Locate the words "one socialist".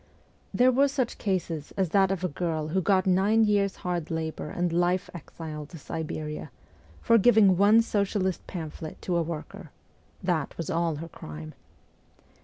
7.55-8.47